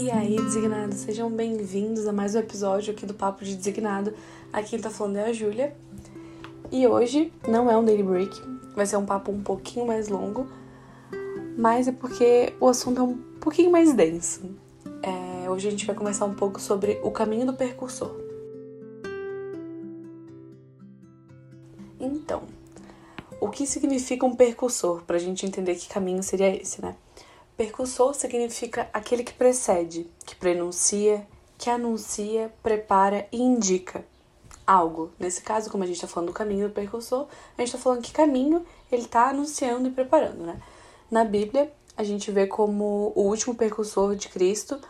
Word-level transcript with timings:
E 0.00 0.10
aí, 0.10 0.34
designados, 0.36 0.96
sejam 1.00 1.30
bem-vindos 1.30 2.06
a 2.06 2.12
mais 2.12 2.34
um 2.34 2.38
episódio 2.38 2.90
aqui 2.90 3.04
do 3.04 3.12
Papo 3.12 3.44
de 3.44 3.54
Designado. 3.54 4.14
Aqui 4.50 4.78
tá 4.78 4.88
falando 4.88 5.16
é 5.16 5.24
a 5.24 5.32
Júlia. 5.34 5.76
E 6.72 6.86
hoje 6.86 7.30
não 7.46 7.70
é 7.70 7.76
um 7.76 7.84
daily 7.84 8.02
break, 8.02 8.34
vai 8.74 8.86
ser 8.86 8.96
um 8.96 9.04
papo 9.04 9.30
um 9.30 9.42
pouquinho 9.42 9.86
mais 9.86 10.08
longo, 10.08 10.48
mas 11.54 11.86
é 11.86 11.92
porque 11.92 12.54
o 12.58 12.66
assunto 12.66 12.98
é 12.98 13.04
um 13.04 13.18
pouquinho 13.42 13.70
mais 13.70 13.92
denso. 13.92 14.40
É, 15.02 15.50
hoje 15.50 15.68
a 15.68 15.70
gente 15.70 15.84
vai 15.84 15.94
conversar 15.94 16.24
um 16.24 16.34
pouco 16.34 16.58
sobre 16.58 16.98
o 17.02 17.10
caminho 17.10 17.44
do 17.44 17.52
percursor. 17.52 18.10
Então, 22.00 22.44
o 23.38 23.50
que 23.50 23.66
significa 23.66 24.24
um 24.24 24.34
percursor, 24.34 25.02
para 25.02 25.16
a 25.16 25.20
gente 25.20 25.44
entender 25.44 25.74
que 25.74 25.90
caminho 25.90 26.22
seria 26.22 26.56
esse, 26.56 26.80
né? 26.80 26.96
Percursor 27.60 28.14
significa 28.14 28.88
aquele 28.90 29.22
que 29.22 29.34
precede, 29.34 30.06
que 30.24 30.34
prenuncia, 30.34 31.26
que 31.58 31.68
anuncia, 31.68 32.50
prepara 32.62 33.28
e 33.30 33.36
indica 33.38 34.02
algo. 34.66 35.10
Nesse 35.18 35.42
caso, 35.42 35.68
como 35.68 35.84
a 35.84 35.86
gente 35.86 35.96
está 35.96 36.08
falando 36.08 36.28
do 36.28 36.32
caminho 36.32 36.68
do 36.68 36.72
percursor, 36.72 37.26
a 37.58 37.60
gente 37.60 37.68
está 37.68 37.78
falando 37.78 38.00
que 38.00 38.12
caminho 38.12 38.64
ele 38.90 39.02
está 39.02 39.28
anunciando 39.28 39.86
e 39.86 39.92
preparando, 39.92 40.42
né? 40.42 40.58
Na 41.10 41.22
Bíblia, 41.22 41.70
a 41.98 42.02
gente 42.02 42.30
vê 42.30 42.46
como 42.46 43.12
o 43.14 43.24
último 43.24 43.54
percursor 43.54 44.16
de 44.16 44.30
Cristo 44.30 44.80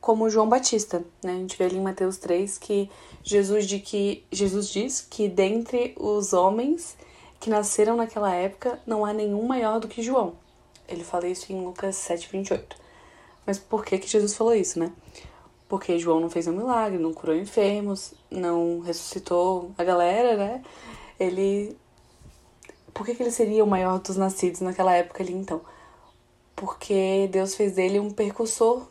como 0.00 0.28
João 0.28 0.48
Batista, 0.48 1.04
né? 1.22 1.34
A 1.34 1.36
gente 1.36 1.56
vê 1.56 1.66
ali 1.66 1.76
em 1.76 1.82
Mateus 1.82 2.16
3 2.16 2.58
que 2.58 2.90
Jesus, 3.22 3.64
de 3.64 3.78
que 3.78 4.24
Jesus 4.32 4.68
diz 4.70 5.06
que 5.08 5.28
dentre 5.28 5.94
os 5.96 6.32
homens 6.32 6.96
que 7.38 7.48
nasceram 7.48 7.94
naquela 7.96 8.34
época 8.34 8.82
não 8.84 9.04
há 9.04 9.12
nenhum 9.12 9.46
maior 9.46 9.78
do 9.78 9.86
que 9.86 10.02
João. 10.02 10.47
Ele 10.88 11.04
fala 11.04 11.28
isso 11.28 11.52
em 11.52 11.64
Lucas 11.64 11.96
7:28. 11.96 12.76
Mas 13.46 13.58
por 13.58 13.84
que 13.84 13.98
que 13.98 14.08
Jesus 14.08 14.34
falou 14.34 14.54
isso, 14.54 14.78
né? 14.78 14.92
Porque 15.68 15.98
João 15.98 16.20
não 16.20 16.30
fez 16.30 16.46
um 16.46 16.52
milagre, 16.52 16.98
não 16.98 17.12
curou 17.12 17.36
enfermos, 17.36 18.14
não 18.30 18.80
ressuscitou 18.80 19.70
a 19.76 19.84
galera, 19.84 20.36
né? 20.36 20.62
Ele 21.20 21.76
por 22.98 23.06
que, 23.06 23.14
que 23.14 23.22
ele 23.22 23.30
seria 23.30 23.62
o 23.62 23.66
maior 23.66 24.00
dos 24.00 24.16
nascidos 24.16 24.60
naquela 24.60 24.92
época 24.92 25.22
ali 25.22 25.32
então? 25.32 25.60
Porque 26.56 27.28
Deus 27.30 27.54
fez 27.54 27.76
dele 27.76 28.00
um 28.00 28.10
percursor 28.10 28.88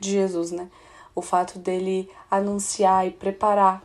de 0.00 0.10
Jesus, 0.10 0.50
né? 0.50 0.68
O 1.14 1.22
fato 1.22 1.58
dele 1.60 2.10
anunciar 2.28 3.06
e 3.06 3.12
preparar, 3.12 3.84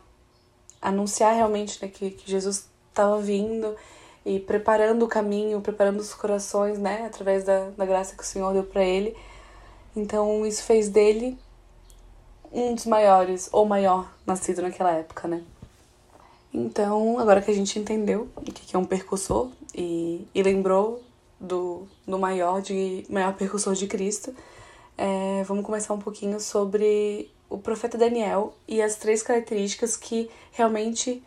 anunciar 0.81 1.35
realmente 1.35 1.79
né, 1.83 1.87
que, 1.87 2.09
que 2.09 2.31
Jesus 2.31 2.67
estava 2.89 3.21
vindo 3.21 3.75
e 4.25 4.39
preparando 4.39 5.03
o 5.03 5.07
caminho, 5.07 5.61
preparando 5.61 5.99
os 5.99 6.13
corações, 6.13 6.77
né, 6.77 7.05
através 7.05 7.43
da, 7.43 7.69
da 7.69 7.85
graça 7.85 8.15
que 8.15 8.23
o 8.23 8.25
Senhor 8.25 8.53
deu 8.53 8.63
para 8.63 8.83
ele. 8.83 9.15
Então, 9.95 10.45
isso 10.45 10.63
fez 10.63 10.89
dele 10.89 11.37
um 12.51 12.73
dos 12.73 12.85
maiores, 12.85 13.49
ou 13.51 13.65
maior, 13.65 14.11
nascido 14.25 14.61
naquela 14.61 14.91
época, 14.91 15.27
né? 15.27 15.43
Então, 16.53 17.19
agora 17.19 17.41
que 17.41 17.51
a 17.51 17.53
gente 17.53 17.77
entendeu 17.77 18.27
o 18.35 18.41
que 18.41 18.75
é 18.75 18.79
um 18.79 18.85
percursor 18.85 19.49
e, 19.73 20.27
e 20.33 20.41
lembrou 20.41 21.01
do, 21.39 21.87
do 22.07 22.17
maior, 22.17 22.61
de, 22.61 23.05
maior 23.09 23.33
percursor 23.33 23.73
de 23.75 23.87
Cristo, 23.87 24.33
é, 24.97 25.43
vamos 25.43 25.63
começar 25.63 25.93
um 25.93 25.99
pouquinho 25.99 26.39
sobre 26.39 27.31
o 27.49 27.57
profeta 27.57 27.97
Daniel 27.97 28.53
e 28.67 28.81
as 28.81 28.95
três 28.95 29.23
características 29.23 29.95
que 29.95 30.29
realmente 30.51 31.23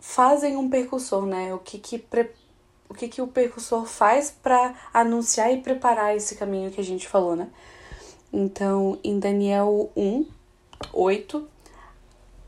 fazem 0.00 0.56
um 0.56 0.68
percursor, 0.68 1.26
né? 1.26 1.54
O 1.54 1.58
que 1.58 1.78
que, 1.78 1.98
pre... 1.98 2.30
o, 2.88 2.94
que, 2.94 3.06
que 3.06 3.22
o 3.22 3.28
percursor 3.28 3.84
faz 3.84 4.30
para 4.30 4.74
anunciar 4.92 5.52
e 5.52 5.60
preparar 5.60 6.16
esse 6.16 6.34
caminho 6.34 6.70
que 6.70 6.80
a 6.80 6.84
gente 6.84 7.06
falou, 7.06 7.36
né? 7.36 7.48
Então, 8.32 8.98
em 9.04 9.18
Daniel 9.18 9.90
1, 9.96 10.26
8, 10.92 11.48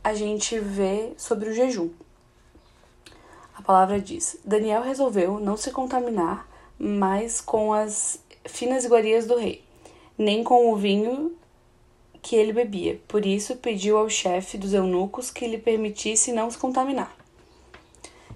a 0.03 0.15
gente 0.15 0.59
vê 0.59 1.13
sobre 1.17 1.51
o 1.51 1.55
jejum. 1.55 1.91
A 3.55 3.63
palavra 3.63 4.01
diz: 4.01 4.39
Daniel 4.45 4.83
resolveu 4.83 5.39
não 5.39 5.57
se 5.57 5.71
contaminar 5.71 6.49
mais 6.79 7.41
com 7.41 7.73
as 7.73 8.19
finas 8.45 8.85
iguarias 8.85 9.27
do 9.27 9.37
rei, 9.37 9.63
nem 10.17 10.43
com 10.43 10.73
o 10.73 10.77
vinho 10.77 11.37
que 12.23 12.37
ele 12.37 12.53
bebia. 12.53 13.01
Por 13.07 13.27
isso, 13.27 13.57
pediu 13.57 13.99
ao 13.99 14.09
chefe 14.09 14.57
dos 14.57 14.73
eunucos 14.73 15.31
que 15.31 15.47
lhe 15.47 15.59
permitisse 15.59 16.33
não 16.33 16.51
se 16.51 16.59
contaminar. 16.59 17.22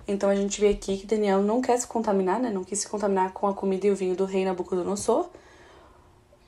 Então 0.08 0.30
a 0.30 0.34
gente 0.34 0.60
vê 0.60 0.68
aqui 0.68 0.98
que 0.98 1.06
Daniel 1.06 1.42
não 1.42 1.60
quer 1.60 1.76
se 1.78 1.86
contaminar, 1.86 2.38
né? 2.38 2.50
Não 2.50 2.62
quis 2.62 2.80
se 2.80 2.88
contaminar 2.88 3.32
com 3.32 3.46
a 3.46 3.54
comida 3.54 3.86
e 3.86 3.90
o 3.90 3.96
vinho 3.96 4.14
do 4.14 4.24
rei 4.24 4.44
Nabucodonosor. 4.44 5.28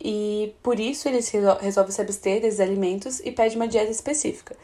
E 0.01 0.55
por 0.63 0.79
isso 0.79 1.09
ele 1.09 1.19
resolve 1.61 1.91
se 1.91 2.01
abster 2.01 2.41
desses 2.41 2.61
alimentos 2.61 3.21
e 3.21 3.33
pede 3.33 3.57
uma 3.57 3.67
dieta 3.67 3.91
específica. 3.91 4.57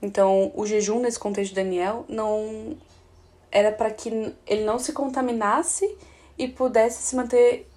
Então, 0.00 0.52
o 0.54 0.64
jejum 0.64 1.00
nesse 1.00 1.18
contexto 1.18 1.50
de 1.50 1.56
Daniel 1.56 2.04
não 2.08 2.76
era 3.50 3.72
para 3.72 3.90
que 3.90 4.08
ele 4.46 4.64
não 4.64 4.78
se 4.78 4.92
contaminasse 4.92 5.96
e 6.38 6.46
pudesse 6.46 7.02
se 7.02 7.16
manter 7.16 7.68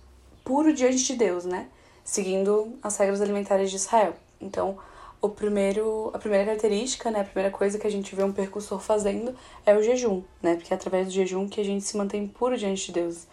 puro 0.43 0.71
diante 0.71 1.03
de 1.03 1.15
Deus, 1.15 1.45
né? 1.45 1.67
Seguindo 2.03 2.77
as 2.81 2.95
regras 2.97 3.21
alimentares 3.21 3.71
de 3.71 3.77
Israel. 3.77 4.13
Então, 4.39 4.77
o 5.23 5.29
primeiro, 5.29 6.11
a 6.13 6.19
primeira 6.19 6.43
característica, 6.43 7.09
né, 7.09 7.21
a 7.21 7.23
primeira 7.23 7.49
coisa 7.49 7.79
que 7.79 7.87
a 7.87 7.89
gente 7.89 8.13
vê 8.13 8.25
um 8.25 8.33
percursor 8.33 8.77
fazendo 8.81 9.33
é 9.65 9.73
o 9.73 9.81
jejum, 9.81 10.21
né? 10.41 10.55
Porque 10.55 10.73
é 10.73 10.75
através 10.75 11.07
do 11.07 11.13
jejum 11.13 11.47
que 11.47 11.61
a 11.61 11.63
gente 11.63 11.85
se 11.85 11.95
mantém 11.95 12.27
puro 12.27 12.57
diante 12.57 12.87
de 12.87 12.91
Deus. 12.91 13.25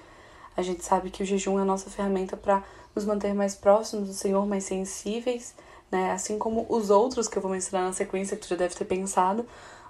A 0.56 0.62
gente 0.62 0.84
sabe 0.84 1.10
que 1.10 1.20
o 1.20 1.26
jejum 1.26 1.58
é 1.58 1.62
a 1.62 1.64
nossa 1.64 1.90
ferramenta 1.90 2.36
para 2.36 2.62
nos 2.94 3.04
manter 3.04 3.34
mais 3.34 3.56
próximos 3.56 4.06
do 4.06 4.14
Senhor, 4.14 4.46
mais 4.46 4.62
sensíveis, 4.62 5.52
né? 5.90 6.12
Assim 6.12 6.38
como 6.38 6.64
os 6.68 6.90
outros 6.90 7.26
que 7.26 7.36
eu 7.36 7.42
vou 7.42 7.50
mencionar 7.50 7.88
na 7.88 7.92
sequência 7.92 8.36
que 8.36 8.44
tu 8.44 8.50
já 8.50 8.56
deve 8.56 8.76
ter 8.76 8.84
pensado, 8.84 9.44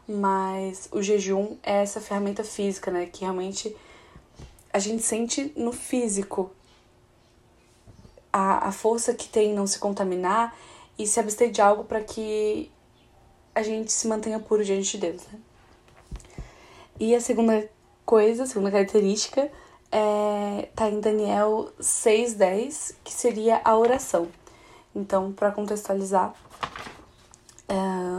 mas 0.09 0.89
o 0.91 1.03
jejum 1.03 1.59
é 1.63 1.83
essa 1.83 2.01
ferramenta 2.01 2.43
física, 2.43 2.91
né, 2.91 3.07
que 3.13 3.21
realmente 3.21 3.77
a 4.73 4.79
gente 4.79 5.03
sente 5.03 5.53
no 5.55 5.71
físico 5.71 6.51
a, 8.33 8.69
a 8.69 8.73
força 8.73 9.13
que 9.13 9.29
tem 9.29 9.51
em 9.51 9.55
não 9.55 9.67
se 9.67 9.79
contaminar 9.79 10.57
e 11.01 11.07
se 11.07 11.19
abster 11.19 11.51
de 11.51 11.63
algo 11.63 11.85
para 11.85 12.03
que 12.03 12.71
a 13.55 13.63
gente 13.63 13.91
se 13.91 14.07
mantenha 14.07 14.39
puro 14.39 14.63
diante 14.63 14.93
de 14.93 14.99
Deus. 14.99 15.23
Né? 15.33 15.39
E 16.99 17.15
a 17.15 17.21
segunda 17.21 17.69
coisa, 18.05 18.43
a 18.43 18.47
segunda 18.47 18.71
característica, 18.71 19.51
é, 19.91 20.69
tá 20.77 20.91
em 20.91 21.01
Daniel 21.01 21.73
6,10, 21.81 22.95
que 23.03 23.13
seria 23.13 23.63
a 23.65 23.77
oração. 23.79 24.29
Então, 24.95 25.33
para 25.33 25.51
contextualizar, 25.51 26.35
é, 27.67 27.75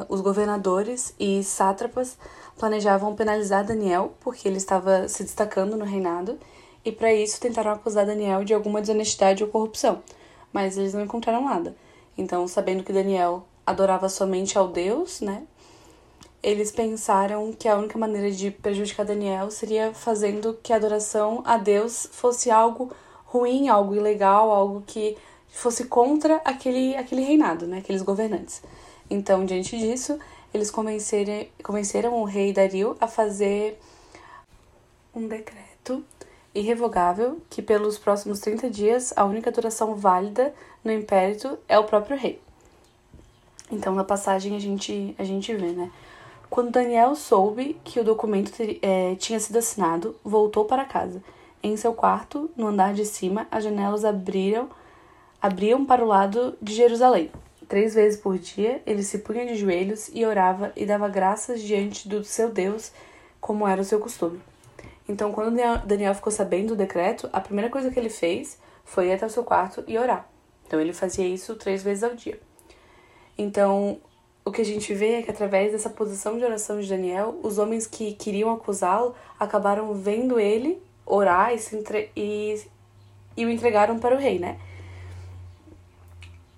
os 0.10 0.22
governadores 0.22 1.14
e 1.20 1.44
sátrapas 1.44 2.18
planejavam 2.58 3.16
penalizar 3.16 3.64
Daniel 3.64 4.14
porque 4.22 4.48
ele 4.48 4.58
estava 4.58 5.08
se 5.08 5.24
destacando 5.24 5.78
no 5.78 5.86
reinado 5.86 6.40
e 6.84 6.92
para 6.92 7.14
isso 7.14 7.40
tentaram 7.40 7.72
acusar 7.72 8.06
Daniel 8.06 8.44
de 8.44 8.54
alguma 8.54 8.82
desonestidade 8.82 9.44
ou 9.44 9.50
corrupção, 9.50 10.02
mas 10.52 10.78
eles 10.78 10.94
não 10.94 11.04
encontraram 11.04 11.44
nada. 11.46 11.76
Então, 12.18 12.48
sabendo 12.48 12.84
que 12.84 12.94
Daniel 12.94 13.46
adorava 13.66 14.10
somente 14.10 14.58
ao 14.58 14.68
Deus, 14.68 15.22
né? 15.22 15.44
Eles 16.44 16.72
pensaram 16.72 17.54
que 17.54 17.68
a 17.68 17.78
única 17.78 17.98
maneira 17.98 18.32
de 18.32 18.50
prejudicar 18.50 19.06
Daniel 19.06 19.52
seria 19.52 19.94
fazendo 19.94 20.58
que 20.62 20.74
a 20.74 20.76
adoração 20.76 21.44
a 21.46 21.58
Deus 21.58 22.08
fosse 22.12 22.50
algo 22.50 22.92
ruim, 23.26 23.70
algo 23.70 23.96
ilegal, 23.96 24.52
algo 24.52 24.84
que 24.86 25.18
fosse 25.50 25.86
contra 25.86 26.42
aquele, 26.44 26.96
aquele 26.96 27.22
reinado, 27.22 27.68
né? 27.68 27.78
Aqueles 27.78 28.02
governantes. 28.02 28.62
Então, 29.10 29.46
diante 29.46 29.78
disso, 29.78 30.18
eles 30.54 30.72
convenceram, 30.72 31.46
convenceram 31.64 32.22
o 32.22 32.24
rei 32.24 32.52
Dario 32.52 32.98
a 33.00 33.08
fazer 33.08 33.80
um 35.14 35.28
decreto 35.28 36.04
irrevogável 36.54 37.42
que, 37.50 37.62
pelos 37.62 37.98
próximos 37.98 38.40
30 38.40 38.70
dias, 38.70 39.14
a 39.16 39.26
única 39.26 39.52
duração 39.52 39.96
válida 39.96 40.54
no 40.84 40.92
impérito 40.92 41.58
é 41.68 41.78
o 41.78 41.84
próprio 41.84 42.18
rei. 42.18 42.42
Então, 43.72 43.96
na 43.96 44.04
passagem, 44.04 44.56
a 44.56 44.60
gente, 44.60 45.16
a 45.18 45.24
gente 45.24 45.54
vê, 45.56 45.72
né? 45.72 45.90
Quando 46.50 46.72
Daniel 46.72 47.16
soube 47.16 47.80
que 47.84 48.00
o 48.00 48.04
documento 48.04 48.52
é, 48.82 49.16
tinha 49.16 49.40
sido 49.40 49.58
assinado, 49.58 50.16
voltou 50.22 50.66
para 50.66 50.84
casa. 50.84 51.24
Em 51.64 51.78
seu 51.78 51.94
quarto, 51.94 52.52
no 52.58 52.68
andar 52.68 52.94
de 52.94 53.06
cima, 53.06 53.48
as 53.50 53.64
janelas 53.64 54.04
abriram, 54.04 54.70
abriam 55.42 55.86
para 55.86 56.04
o 56.04 56.08
lado 56.08 56.58
de 56.62 56.74
Jerusalém. 56.74 57.32
Três 57.70 57.94
vezes 57.94 58.20
por 58.20 58.38
dia, 58.38 58.82
ele 58.86 59.02
se 59.02 59.20
punha 59.20 59.46
de 59.46 59.56
joelhos 59.56 60.10
e 60.14 60.26
orava 60.26 60.74
e 60.76 60.86
dava 60.86 61.08
graças 61.08 61.62
diante 61.62 62.10
do 62.10 62.22
seu 62.22 62.50
Deus, 62.52 62.92
como 63.40 63.66
era 63.66 63.82
o 63.82 63.86
seu 63.86 64.00
costume. 64.00 64.42
Então, 65.12 65.34
quando 65.34 65.58
Daniel 65.86 66.16
ficou 66.16 66.32
sabendo 66.32 66.70
do 66.70 66.76
decreto, 66.78 67.30
a 67.34 67.42
primeira 67.42 67.70
coisa 67.70 67.92
que 67.92 68.00
ele 68.00 68.10
fez 68.10 68.58
foi 68.86 69.08
ir 69.08 69.14
até 69.14 69.26
o 69.26 69.30
seu 69.30 69.44
quarto 69.44 69.84
e 69.86 69.98
orar. 69.98 70.26
Então, 70.66 70.80
ele 70.80 70.94
fazia 70.94 71.28
isso 71.28 71.56
três 71.56 71.84
vezes 71.84 72.02
ao 72.02 72.16
dia. 72.16 72.40
Então, 73.38 74.00
o 74.46 74.52
que 74.54 74.62
a 74.62 74.66
gente 74.66 74.94
vê 74.94 75.16
é 75.16 75.22
que 75.22 75.30
através 75.30 75.74
dessa 75.74 75.90
posição 75.90 76.38
de 76.38 76.46
oração 76.46 76.80
de 76.80 76.88
Daniel, 76.88 77.38
os 77.44 77.58
homens 77.58 77.86
que 77.86 78.14
queriam 78.14 78.54
acusá-lo 78.54 79.14
acabaram 79.38 79.94
vendo 79.94 80.40
ele 80.40 80.82
orar 81.06 81.54
e, 81.54 81.60
se 81.60 81.76
entre... 81.76 82.10
e... 82.16 82.62
e 83.36 83.46
o 83.46 83.50
entregaram 83.50 84.00
para 84.00 84.16
o 84.16 84.18
rei, 84.18 84.40
né? 84.40 84.58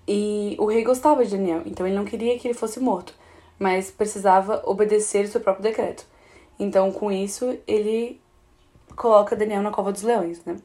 E 0.06 0.54
o 0.60 0.66
rei 0.66 0.84
gostava 0.84 1.24
de 1.24 1.36
Daniel, 1.36 1.62
então 1.66 1.84
ele 1.84 1.96
não 1.96 2.04
queria 2.04 2.38
que 2.38 2.46
ele 2.46 2.54
fosse 2.54 2.78
morto, 2.78 3.12
mas 3.58 3.90
precisava 3.90 4.62
obedecer 4.64 5.24
o 5.24 5.28
seu 5.28 5.40
próprio 5.40 5.64
decreto. 5.64 6.06
Então, 6.56 6.92
com 6.92 7.10
isso, 7.10 7.58
ele 7.66 8.22
coloca 8.96 9.36
Daniel 9.36 9.62
na 9.62 9.70
cova 9.70 9.92
dos 9.92 10.02
leões, 10.02 10.44
né? 10.44 10.56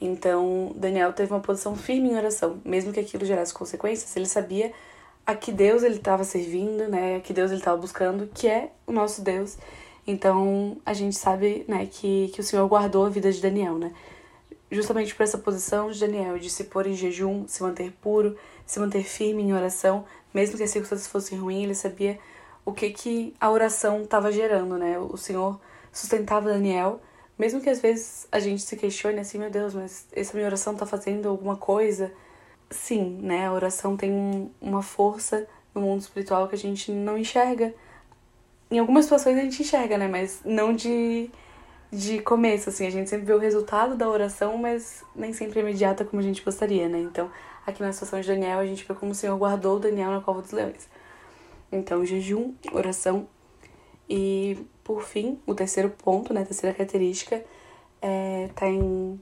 Então, 0.00 0.72
Daniel 0.76 1.12
teve 1.12 1.32
uma 1.32 1.40
posição 1.40 1.74
firme 1.74 2.10
em 2.10 2.16
oração, 2.16 2.60
mesmo 2.64 2.92
que 2.92 3.00
aquilo 3.00 3.24
gerasse 3.24 3.52
consequências, 3.52 4.14
ele 4.16 4.26
sabia 4.26 4.72
a 5.26 5.34
que 5.34 5.50
Deus 5.50 5.82
ele 5.82 5.96
estava 5.96 6.24
servindo, 6.24 6.88
né? 6.88 7.16
A 7.16 7.20
que 7.20 7.32
Deus 7.32 7.50
ele 7.50 7.60
estava 7.60 7.76
buscando, 7.76 8.28
que 8.28 8.46
é 8.46 8.70
o 8.86 8.92
nosso 8.92 9.22
Deus. 9.22 9.58
Então, 10.06 10.78
a 10.86 10.94
gente 10.94 11.16
sabe, 11.16 11.66
né, 11.68 11.86
que, 11.86 12.28
que 12.28 12.40
o 12.40 12.44
Senhor 12.44 12.66
guardou 12.66 13.04
a 13.04 13.10
vida 13.10 13.30
de 13.30 13.42
Daniel, 13.42 13.76
né? 13.76 13.92
Justamente 14.70 15.14
por 15.14 15.22
essa 15.22 15.36
posição 15.36 15.90
de 15.90 16.00
Daniel, 16.00 16.38
de 16.38 16.48
se 16.48 16.64
pôr 16.64 16.86
em 16.86 16.94
jejum, 16.94 17.46
se 17.46 17.62
manter 17.62 17.92
puro, 18.00 18.36
se 18.64 18.80
manter 18.80 19.02
firme 19.02 19.42
em 19.42 19.52
oração, 19.52 20.04
mesmo 20.32 20.56
que 20.56 20.62
as 20.62 20.70
circunstâncias 20.70 21.08
fossem 21.08 21.38
ruins, 21.38 21.64
ele 21.64 21.74
sabia 21.74 22.18
o 22.64 22.72
que 22.72 22.90
que 22.90 23.34
a 23.40 23.50
oração 23.50 24.02
estava 24.02 24.30
gerando, 24.30 24.78
né? 24.78 24.98
O 24.98 25.16
Senhor 25.16 25.60
sustentava 25.92 26.48
Daniel 26.50 27.00
mesmo 27.38 27.60
que 27.60 27.70
às 27.70 27.80
vezes 27.80 28.26
a 28.32 28.40
gente 28.40 28.62
se 28.62 28.76
questione 28.76 29.20
assim, 29.20 29.38
meu 29.38 29.50
Deus, 29.50 29.72
mas 29.72 30.06
essa 30.12 30.34
minha 30.34 30.46
oração 30.46 30.74
tá 30.74 30.84
fazendo 30.84 31.28
alguma 31.28 31.56
coisa? 31.56 32.12
Sim, 32.70 33.18
né? 33.22 33.46
A 33.46 33.52
oração 33.52 33.96
tem 33.96 34.50
uma 34.60 34.82
força 34.82 35.46
no 35.74 35.80
mundo 35.80 36.00
espiritual 36.00 36.48
que 36.48 36.56
a 36.56 36.58
gente 36.58 36.90
não 36.90 37.16
enxerga. 37.16 37.72
Em 38.70 38.78
algumas 38.78 39.04
situações 39.04 39.38
a 39.38 39.42
gente 39.42 39.62
enxerga, 39.62 39.96
né? 39.96 40.08
Mas 40.08 40.40
não 40.44 40.74
de, 40.74 41.30
de 41.90 42.20
começo, 42.20 42.68
assim. 42.68 42.86
A 42.86 42.90
gente 42.90 43.08
sempre 43.08 43.26
vê 43.26 43.32
o 43.32 43.38
resultado 43.38 43.94
da 43.96 44.08
oração, 44.08 44.58
mas 44.58 45.04
nem 45.14 45.32
sempre 45.32 45.60
é 45.60 45.62
imediata 45.62 46.04
como 46.04 46.20
a 46.20 46.24
gente 46.24 46.42
gostaria, 46.42 46.88
né? 46.88 46.98
Então, 46.98 47.30
aqui 47.64 47.82
na 47.82 47.92
situação 47.92 48.20
de 48.20 48.26
Daniel, 48.26 48.58
a 48.58 48.66
gente 48.66 48.84
vê 48.84 48.94
como 48.94 49.12
o 49.12 49.14
Senhor 49.14 49.36
guardou 49.38 49.78
Daniel 49.78 50.10
na 50.10 50.20
cova 50.20 50.42
dos 50.42 50.50
leões. 50.50 50.88
Então, 51.70 52.04
jejum, 52.04 52.54
oração 52.72 53.28
e 54.08 54.58
por 54.88 55.02
fim, 55.02 55.38
o 55.46 55.54
terceiro 55.54 55.90
ponto, 55.90 56.32
né, 56.32 56.40
a 56.40 56.46
terceira 56.46 56.74
característica, 56.74 57.44
é, 58.00 58.48
tá 58.54 58.66
em 58.66 59.20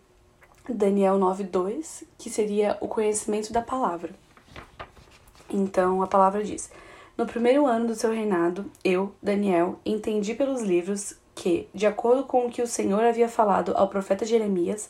Daniel 0.68 1.18
9:2, 1.18 2.04
que 2.16 2.30
seria 2.30 2.78
o 2.80 2.86
conhecimento 2.86 3.52
da 3.52 3.60
palavra. 3.60 4.14
Então, 5.50 6.04
a 6.04 6.06
palavra 6.06 6.44
diz: 6.44 6.70
No 7.18 7.26
primeiro 7.26 7.66
ano 7.66 7.88
do 7.88 7.96
seu 7.96 8.12
reinado, 8.12 8.70
eu, 8.84 9.12
Daniel, 9.20 9.80
entendi 9.84 10.34
pelos 10.34 10.62
livros 10.62 11.16
que, 11.34 11.68
de 11.74 11.84
acordo 11.84 12.22
com 12.22 12.46
o 12.46 12.50
que 12.50 12.62
o 12.62 12.66
Senhor 12.68 13.02
havia 13.02 13.28
falado 13.28 13.72
ao 13.76 13.88
profeta 13.88 14.24
Jeremias, 14.24 14.88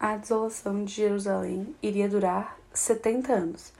a 0.00 0.16
desolação 0.16 0.82
de 0.82 0.94
Jerusalém 0.94 1.76
iria 1.82 2.08
durar 2.08 2.58
setenta 2.72 3.34
anos. 3.34 3.70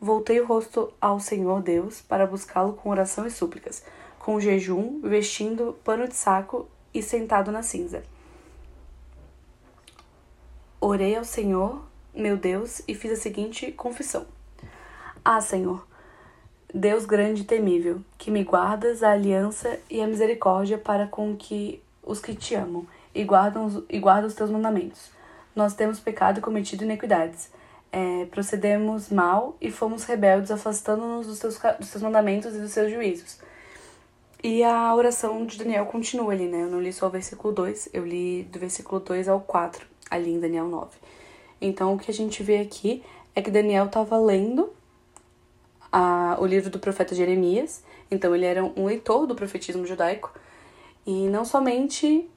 Voltei 0.00 0.40
o 0.40 0.46
rosto 0.46 0.92
ao 1.00 1.20
Senhor 1.20 1.62
Deus 1.62 2.00
para 2.00 2.26
buscá-lo 2.26 2.72
com 2.72 2.90
oração 2.90 3.24
e 3.24 3.30
súplicas 3.30 3.84
com 4.24 4.40
jejum, 4.40 5.02
vestindo 5.02 5.76
pano 5.84 6.08
de 6.08 6.14
saco 6.16 6.66
e 6.94 7.02
sentado 7.02 7.52
na 7.52 7.62
cinza. 7.62 8.02
Orei 10.80 11.14
ao 11.14 11.24
Senhor, 11.24 11.84
meu 12.14 12.34
Deus, 12.34 12.80
e 12.88 12.94
fiz 12.94 13.12
a 13.12 13.16
seguinte 13.16 13.70
confissão: 13.72 14.24
Ah, 15.22 15.42
Senhor, 15.42 15.86
Deus 16.72 17.04
grande 17.04 17.42
e 17.42 17.44
temível, 17.44 18.00
que 18.16 18.30
me 18.30 18.42
guardas 18.42 19.02
a 19.02 19.10
aliança 19.10 19.78
e 19.90 20.00
a 20.00 20.06
misericórdia 20.06 20.78
para 20.78 21.06
com 21.06 21.36
que 21.36 21.82
os 22.02 22.18
que 22.18 22.34
te 22.34 22.54
amam 22.54 22.86
e 23.14 23.24
guardam, 23.24 23.84
e 23.90 23.98
guardam 23.98 24.26
os 24.26 24.34
teus 24.34 24.48
mandamentos. 24.48 25.10
Nós 25.54 25.74
temos 25.74 26.00
pecado 26.00 26.38
e 26.38 26.42
cometido 26.42 26.82
iniquidades. 26.82 27.50
É, 27.92 28.24
procedemos 28.30 29.10
mal 29.10 29.54
e 29.60 29.70
fomos 29.70 30.04
rebeldes, 30.04 30.50
afastando-nos 30.50 31.26
dos 31.26 31.38
teus, 31.38 31.60
dos 31.78 31.90
teus 31.90 32.02
mandamentos 32.02 32.54
e 32.54 32.58
dos 32.58 32.70
seus 32.70 32.90
juízos. 32.90 33.38
E 34.44 34.62
a 34.62 34.94
oração 34.94 35.46
de 35.46 35.56
Daniel 35.56 35.86
continua 35.86 36.34
ali, 36.34 36.46
né? 36.46 36.64
Eu 36.64 36.68
não 36.68 36.78
li 36.78 36.92
só 36.92 37.06
o 37.06 37.10
versículo 37.10 37.54
2, 37.54 37.88
eu 37.94 38.04
li 38.04 38.42
do 38.42 38.58
versículo 38.58 39.00
2 39.00 39.26
ao 39.26 39.40
4, 39.40 39.86
ali 40.10 40.34
em 40.34 40.38
Daniel 40.38 40.68
9. 40.68 40.90
Então, 41.62 41.94
o 41.94 41.98
que 41.98 42.10
a 42.10 42.14
gente 42.14 42.42
vê 42.42 42.58
aqui 42.58 43.02
é 43.34 43.40
que 43.40 43.50
Daniel 43.50 43.86
estava 43.86 44.18
lendo 44.18 44.70
a, 45.90 46.36
o 46.38 46.44
livro 46.44 46.68
do 46.68 46.78
profeta 46.78 47.14
Jeremias, 47.14 47.82
então 48.10 48.34
ele 48.34 48.44
era 48.44 48.62
um 48.62 48.84
leitor 48.84 49.26
do 49.26 49.34
profetismo 49.34 49.86
judaico, 49.86 50.30
e 51.06 51.26
não 51.28 51.46
somente 51.46 52.28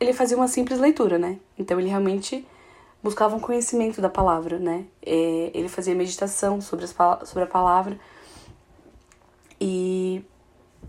ele 0.00 0.12
fazia 0.12 0.36
uma 0.36 0.48
simples 0.48 0.80
leitura, 0.80 1.18
né? 1.18 1.38
Então, 1.56 1.78
ele 1.78 1.88
realmente 1.88 2.44
buscava 3.00 3.36
um 3.36 3.40
conhecimento 3.40 4.00
da 4.00 4.08
palavra, 4.08 4.58
né? 4.58 4.86
É, 5.06 5.52
ele 5.54 5.68
fazia 5.68 5.94
meditação 5.94 6.60
sobre, 6.60 6.84
as, 6.84 6.92
sobre 7.28 7.44
a 7.44 7.46
palavra, 7.46 7.96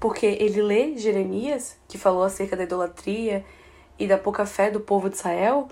porque 0.05 0.27
ele 0.27 0.61
lê 0.61 0.95
Jeremias, 0.95 1.79
que 1.87 1.97
falou 1.97 2.21
acerca 2.21 2.55
da 2.55 2.61
idolatria 2.61 3.43
e 3.97 4.05
da 4.05 4.19
pouca 4.19 4.45
fé 4.45 4.69
do 4.69 4.79
povo 4.79 5.09
de 5.09 5.15
Israel, 5.15 5.67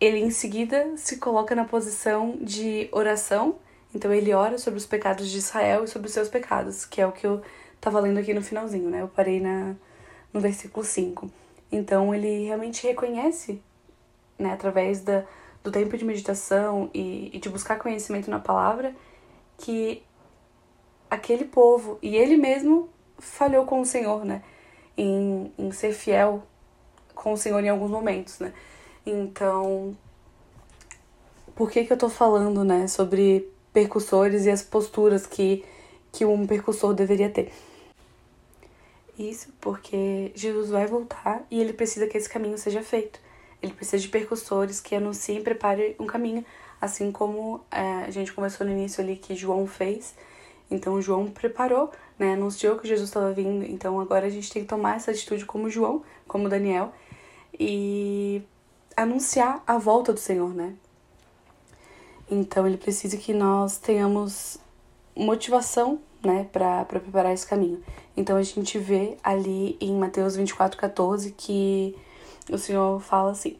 ele 0.00 0.20
em 0.20 0.30
seguida 0.30 0.96
se 0.96 1.16
coloca 1.16 1.52
na 1.52 1.64
posição 1.64 2.38
de 2.40 2.88
oração, 2.92 3.56
então 3.92 4.14
ele 4.14 4.32
ora 4.32 4.56
sobre 4.56 4.78
os 4.78 4.86
pecados 4.86 5.28
de 5.28 5.38
Israel 5.38 5.82
e 5.82 5.88
sobre 5.88 6.06
os 6.06 6.14
seus 6.14 6.28
pecados, 6.28 6.84
que 6.84 7.00
é 7.00 7.06
o 7.08 7.10
que 7.10 7.26
eu 7.26 7.42
estava 7.74 7.98
lendo 7.98 8.18
aqui 8.18 8.32
no 8.32 8.40
finalzinho, 8.40 8.88
né? 8.88 9.02
Eu 9.02 9.08
parei 9.08 9.40
na, 9.40 9.74
no 10.32 10.38
versículo 10.38 10.86
5. 10.86 11.28
Então 11.72 12.14
ele 12.14 12.44
realmente 12.44 12.86
reconhece, 12.86 13.60
né, 14.38 14.52
através 14.52 15.00
da, 15.00 15.24
do 15.60 15.72
tempo 15.72 15.98
de 15.98 16.04
meditação 16.04 16.88
e, 16.94 17.32
e 17.34 17.40
de 17.40 17.48
buscar 17.48 17.80
conhecimento 17.80 18.30
na 18.30 18.38
palavra, 18.38 18.94
que 19.58 20.04
aquele 21.10 21.46
povo 21.46 21.98
e 22.00 22.14
ele 22.14 22.36
mesmo 22.36 22.88
falhou 23.20 23.64
com 23.64 23.80
o 23.80 23.86
Senhor, 23.86 24.24
né? 24.24 24.42
Em, 24.96 25.52
em 25.58 25.70
ser 25.72 25.92
fiel 25.92 26.42
com 27.14 27.32
o 27.32 27.36
Senhor 27.36 27.62
em 27.62 27.68
alguns 27.68 27.90
momentos, 27.90 28.38
né? 28.38 28.52
Então, 29.04 29.96
por 31.54 31.70
que 31.70 31.84
que 31.84 31.92
eu 31.92 31.96
tô 31.98 32.08
falando, 32.08 32.64
né, 32.64 32.86
sobre 32.86 33.46
percussores 33.72 34.46
e 34.46 34.50
as 34.50 34.62
posturas 34.62 35.26
que, 35.26 35.64
que 36.12 36.24
um 36.24 36.46
percussor 36.46 36.94
deveria 36.94 37.28
ter? 37.28 37.52
Isso 39.18 39.52
porque 39.60 40.32
Jesus 40.34 40.70
vai 40.70 40.86
voltar 40.86 41.44
e 41.50 41.60
ele 41.60 41.74
precisa 41.74 42.06
que 42.06 42.16
esse 42.16 42.28
caminho 42.28 42.56
seja 42.56 42.82
feito. 42.82 43.20
Ele 43.62 43.74
precisa 43.74 43.98
de 43.98 44.08
percussores 44.08 44.80
que 44.80 44.94
anunciem 44.94 45.38
e 45.38 45.42
preparem 45.42 45.94
um 45.98 46.06
caminho, 46.06 46.44
assim 46.80 47.12
como 47.12 47.60
é, 47.70 48.04
a 48.06 48.10
gente 48.10 48.32
conversou 48.32 48.66
no 48.66 48.72
início 48.72 49.02
ali 49.02 49.16
que 49.16 49.34
João 49.34 49.66
fez. 49.66 50.14
Então, 50.70 51.00
João 51.02 51.26
preparou 51.26 51.90
né, 52.20 52.34
anunciou 52.34 52.76
que 52.76 52.86
Jesus 52.86 53.08
estava 53.08 53.32
vindo, 53.32 53.64
então 53.64 53.98
agora 53.98 54.26
a 54.26 54.30
gente 54.30 54.52
tem 54.52 54.60
que 54.60 54.68
tomar 54.68 54.96
essa 54.96 55.10
atitude 55.10 55.46
como 55.46 55.70
João, 55.70 56.02
como 56.28 56.50
Daniel, 56.50 56.92
e 57.58 58.42
anunciar 58.94 59.64
a 59.66 59.78
volta 59.78 60.12
do 60.12 60.20
Senhor, 60.20 60.52
né? 60.54 60.74
Então 62.30 62.66
ele 62.66 62.76
precisa 62.76 63.16
que 63.16 63.32
nós 63.32 63.78
tenhamos 63.78 64.58
motivação, 65.16 65.98
né, 66.22 66.46
para 66.52 66.84
preparar 66.84 67.32
esse 67.32 67.46
caminho. 67.46 67.82
Então 68.14 68.36
a 68.36 68.42
gente 68.42 68.78
vê 68.78 69.16
ali 69.24 69.78
em 69.80 69.96
Mateus 69.96 70.36
24:14 70.36 71.32
que 71.34 71.96
o 72.52 72.58
Senhor 72.58 73.00
fala 73.00 73.30
assim: 73.30 73.56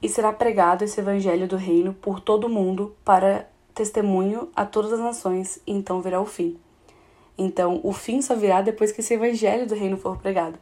"E 0.00 0.08
será 0.08 0.32
pregado 0.32 0.84
esse 0.84 1.00
evangelho 1.00 1.48
do 1.48 1.56
reino 1.56 1.92
por 1.92 2.20
todo 2.20 2.44
o 2.44 2.48
mundo 2.48 2.94
para 3.04 3.48
testemunho 3.78 4.50
a 4.54 4.66
todas 4.66 4.92
as 4.92 5.00
nações, 5.00 5.60
e 5.66 5.72
então 5.72 6.02
virá 6.02 6.20
o 6.20 6.26
fim." 6.26 6.58
Então, 7.38 7.80
o 7.84 7.92
fim 7.92 8.20
só 8.20 8.34
virá 8.34 8.60
depois 8.60 8.90
que 8.90 9.00
esse 9.00 9.14
evangelho 9.14 9.66
do 9.66 9.74
reino 9.74 9.96
for 9.96 10.18
pregado. 10.18 10.58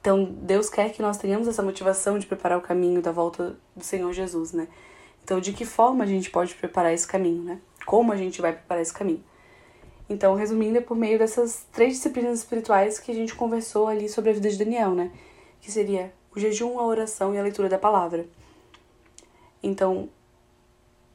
Então, 0.00 0.24
Deus 0.24 0.70
quer 0.70 0.90
que 0.90 1.02
nós 1.02 1.18
tenhamos 1.18 1.46
essa 1.46 1.62
motivação 1.62 2.18
de 2.18 2.26
preparar 2.26 2.58
o 2.58 2.62
caminho 2.62 3.02
da 3.02 3.12
volta 3.12 3.56
do 3.76 3.84
Senhor 3.84 4.10
Jesus, 4.12 4.52
né? 4.52 4.66
Então, 5.22 5.38
de 5.38 5.52
que 5.52 5.66
forma 5.66 6.02
a 6.04 6.06
gente 6.06 6.30
pode 6.30 6.54
preparar 6.54 6.92
esse 6.94 7.06
caminho, 7.06 7.42
né? 7.42 7.60
Como 7.84 8.10
a 8.10 8.16
gente 8.16 8.40
vai 8.40 8.52
preparar 8.52 8.82
esse 8.82 8.92
caminho? 8.92 9.22
Então, 10.08 10.34
resumindo, 10.34 10.78
é 10.78 10.80
por 10.80 10.96
meio 10.96 11.18
dessas 11.18 11.66
três 11.72 11.94
disciplinas 11.94 12.38
espirituais 12.38 12.98
que 12.98 13.10
a 13.10 13.14
gente 13.14 13.34
conversou 13.34 13.86
ali 13.88 14.08
sobre 14.08 14.30
a 14.30 14.32
vida 14.34 14.48
de 14.48 14.58
Daniel, 14.58 14.90
né? 14.90 15.10
Que 15.60 15.70
seria 15.70 16.12
o 16.34 16.40
jejum, 16.40 16.78
a 16.78 16.84
oração 16.86 17.34
e 17.34 17.38
a 17.38 17.42
leitura 17.42 17.68
da 17.68 17.78
palavra. 17.78 18.26
Então, 19.62 20.08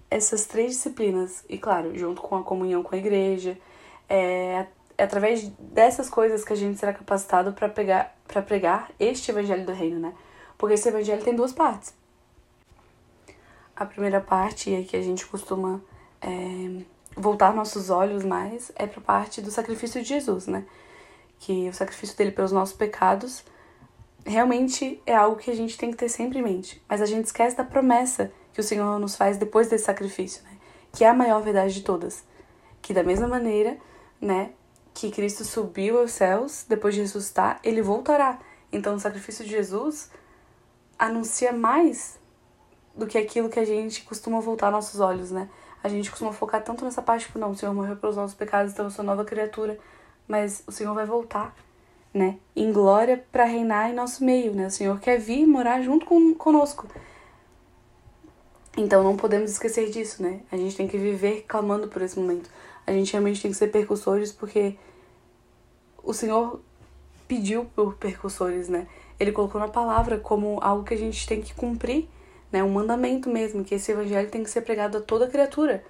essas 0.09 0.45
três 0.45 0.71
disciplinas, 0.71 1.43
e 1.47 1.57
claro, 1.57 1.97
junto 1.97 2.21
com 2.21 2.35
a 2.35 2.43
comunhão 2.43 2.81
com 2.81 2.95
a 2.95 2.97
igreja, 2.97 3.57
é, 4.07 4.65
é 4.97 5.03
através 5.03 5.47
dessas 5.59 6.09
coisas 6.09 6.43
que 6.43 6.53
a 6.53 6.55
gente 6.55 6.79
será 6.79 6.93
capacitado 6.93 7.53
para 7.53 7.69
pregar, 7.69 8.15
para 8.27 8.41
pregar 8.41 8.91
este 8.99 9.31
evangelho 9.31 9.65
do 9.65 9.71
reino, 9.71 9.99
né? 9.99 10.13
Porque 10.57 10.73
esse 10.73 10.89
evangelho 10.89 11.23
tem 11.23 11.35
duas 11.35 11.53
partes. 11.53 11.93
A 13.75 13.85
primeira 13.85 14.19
parte, 14.19 14.73
é 14.73 14.83
que 14.83 14.97
a 14.97 15.01
gente 15.01 15.25
costuma 15.25 15.81
é, 16.21 16.83
voltar 17.15 17.53
nossos 17.53 17.89
olhos 17.89 18.25
mais, 18.25 18.71
é 18.75 18.85
para 18.85 18.99
a 18.99 19.03
parte 19.03 19.41
do 19.41 19.51
sacrifício 19.51 20.01
de 20.01 20.09
Jesus, 20.09 20.47
né? 20.47 20.65
Que 21.39 21.69
o 21.69 21.73
sacrifício 21.73 22.17
dele 22.17 22.31
pelos 22.31 22.51
nossos 22.51 22.75
pecados 22.75 23.45
realmente 24.25 25.01
é 25.05 25.15
algo 25.15 25.37
que 25.37 25.51
a 25.51 25.55
gente 25.55 25.77
tem 25.77 25.91
que 25.91 25.97
ter 25.97 26.09
sempre 26.09 26.39
em 26.39 26.43
mente. 26.43 26.81
Mas 26.87 27.01
a 27.01 27.05
gente 27.05 27.25
esquece 27.25 27.55
da 27.55 27.63
promessa 27.63 28.31
que 28.53 28.59
o 28.59 28.63
Senhor 28.63 28.99
nos 28.99 29.15
faz 29.15 29.37
depois 29.37 29.67
desse 29.69 29.85
sacrifício, 29.85 30.43
né? 30.43 30.57
Que 30.91 31.03
é 31.03 31.09
a 31.09 31.13
maior 31.13 31.41
verdade 31.41 31.73
de 31.73 31.81
todas 31.81 32.27
que 32.81 32.93
da 32.93 33.03
mesma 33.03 33.27
maneira, 33.27 33.77
né, 34.19 34.51
que 34.93 35.11
Cristo 35.11 35.45
subiu 35.45 35.99
aos 35.99 36.11
céus 36.11 36.65
depois 36.67 36.95
de 36.95 37.01
ressuscitar, 37.01 37.59
ele 37.63 37.81
voltará. 37.81 38.39
Então 38.71 38.95
o 38.95 38.99
sacrifício 38.99 39.45
de 39.45 39.51
Jesus 39.51 40.09
anuncia 40.97 41.51
mais 41.51 42.19
do 42.95 43.07
que 43.07 43.17
aquilo 43.17 43.49
que 43.49 43.59
a 43.59 43.65
gente 43.65 44.03
costuma 44.03 44.39
voltar 44.39 44.71
nossos 44.71 44.99
olhos, 44.99 45.31
né? 45.31 45.49
A 45.81 45.87
gente 45.87 46.09
costuma 46.09 46.33
focar 46.33 46.61
tanto 46.61 46.83
nessa 46.83 47.01
parte, 47.01 47.27
tipo, 47.27 47.39
não, 47.39 47.51
o 47.51 47.55
Senhor 47.55 47.73
morreu 47.73 47.95
pelos 47.95 48.17
nossos 48.17 48.35
pecados, 48.35 48.73
então 48.73 48.85
eu 48.85 48.91
sou 48.91 49.05
nova 49.05 49.23
criatura. 49.23 49.79
Mas 50.27 50.61
o 50.67 50.71
Senhor 50.71 50.93
vai 50.93 51.05
voltar, 51.05 51.55
né? 52.13 52.37
Em 52.55 52.71
glória 52.71 53.23
para 53.31 53.43
reinar 53.45 53.89
em 53.89 53.93
nosso 53.93 54.23
meio, 54.23 54.53
né? 54.53 54.67
O 54.67 54.71
Senhor 54.71 54.99
quer 54.99 55.19
vir 55.19 55.45
morar 55.45 55.81
junto 55.81 56.05
com, 56.05 56.33
conosco. 56.33 56.87
Então 58.77 59.03
não 59.03 59.15
podemos 59.15 59.51
esquecer 59.51 59.89
disso, 59.89 60.23
né? 60.23 60.41
A 60.51 60.57
gente 60.57 60.75
tem 60.75 60.87
que 60.87 60.97
viver 60.97 61.45
clamando 61.47 61.87
por 61.87 62.01
esse 62.01 62.17
momento. 62.17 62.49
A 62.87 62.91
gente 62.91 63.11
realmente 63.11 63.41
tem 63.41 63.51
que 63.51 63.57
ser 63.57 63.67
percussores 63.67 64.31
porque 64.31 64.75
o 66.03 66.13
Senhor 66.13 66.61
pediu 67.27 67.65
por 67.75 67.95
percussores, 67.95 68.69
né? 68.69 68.87
Ele 69.19 69.31
colocou 69.31 69.59
na 69.59 69.67
palavra 69.67 70.17
como 70.17 70.59
algo 70.61 70.83
que 70.83 70.93
a 70.93 70.97
gente 70.97 71.27
tem 71.27 71.41
que 71.41 71.53
cumprir, 71.53 72.07
né? 72.51 72.63
Um 72.63 72.69
mandamento 72.69 73.29
mesmo, 73.29 73.63
que 73.63 73.75
esse 73.75 73.91
evangelho 73.91 74.29
tem 74.29 74.43
que 74.43 74.49
ser 74.49 74.61
pregado 74.61 74.97
a 74.97 75.01
toda 75.01 75.27
criatura, 75.27 75.83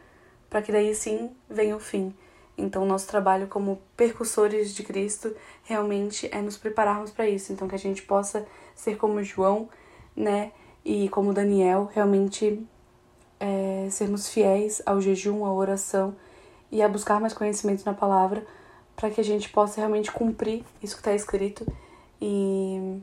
para 0.49 0.61
que 0.61 0.71
daí 0.71 0.93
sim 0.93 1.31
venha 1.49 1.75
o 1.75 1.79
fim. 1.79 2.13
Então, 2.59 2.85
nosso 2.85 3.07
trabalho 3.07 3.47
como 3.47 3.81
percussores 3.95 4.73
de 4.73 4.83
Cristo 4.83 5.33
realmente 5.63 6.29
é 6.31 6.41
nos 6.41 6.57
prepararmos 6.57 7.11
para 7.11 7.27
isso. 7.27 7.53
Então, 7.53 7.67
que 7.67 7.75
a 7.75 7.79
gente 7.79 8.01
possa 8.01 8.45
ser 8.75 8.97
como 8.97 9.23
João, 9.23 9.69
né? 10.15 10.51
E 10.83 11.09
como 11.09 11.33
Daniel, 11.33 11.89
realmente 11.93 12.65
é, 13.39 13.87
sermos 13.89 14.29
fiéis 14.29 14.81
ao 14.85 15.01
jejum, 15.01 15.45
à 15.45 15.53
oração 15.53 16.15
e 16.71 16.81
a 16.81 16.87
buscar 16.87 17.19
mais 17.19 17.33
conhecimento 17.33 17.83
na 17.85 17.93
palavra 17.93 18.45
para 18.95 19.09
que 19.09 19.21
a 19.21 19.23
gente 19.23 19.49
possa 19.49 19.77
realmente 19.77 20.11
cumprir 20.11 20.63
isso 20.83 20.95
que 20.95 21.01
está 21.01 21.13
escrito 21.13 21.65
e, 22.21 23.01